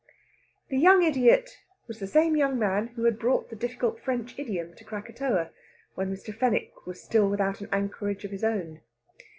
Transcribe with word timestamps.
The 0.69 0.79
young 0.79 1.03
idiot 1.03 1.59
was 1.87 1.99
the 1.99 2.07
same 2.07 2.35
young 2.35 2.57
man 2.57 2.87
who 2.95 3.03
had 3.03 3.19
brought 3.19 3.51
the 3.51 3.55
difficult 3.55 3.99
French 4.01 4.33
idiom 4.39 4.73
to 4.77 4.83
Krakatoa, 4.83 5.51
while 5.93 6.07
Mr. 6.07 6.33
Fenwick 6.35 6.87
was 6.87 7.03
still 7.03 7.29
without 7.29 7.61
an 7.61 7.69
anchorage 7.71 8.25
of 8.25 8.31
his 8.31 8.43
own. 8.43 8.81